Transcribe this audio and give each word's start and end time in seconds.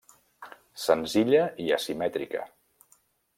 Senzilla 0.83 1.43
i 1.67 1.67
asimètrica. 1.77 2.43